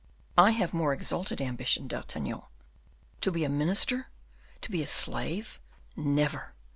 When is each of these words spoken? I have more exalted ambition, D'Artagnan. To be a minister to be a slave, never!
I 0.39 0.49
have 0.49 0.73
more 0.73 0.93
exalted 0.93 1.39
ambition, 1.41 1.87
D'Artagnan. 1.87 2.41
To 3.21 3.31
be 3.31 3.43
a 3.43 3.49
minister 3.49 4.07
to 4.61 4.71
be 4.71 4.81
a 4.81 4.87
slave, 4.87 5.59
never! 5.95 6.55